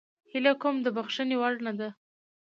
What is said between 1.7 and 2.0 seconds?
ده.